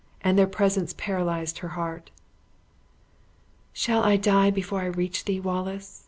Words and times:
and 0.21 0.35
their 0.35 0.47
presence 0.47 0.95
paralyzed 0.97 1.59
her 1.59 1.67
heart. 1.77 2.09
"Shall 3.71 4.01
I 4.03 4.17
die 4.17 4.49
before 4.49 4.81
I 4.81 4.85
reach 4.85 5.25
thee, 5.25 5.39
Wallace?" 5.39 5.99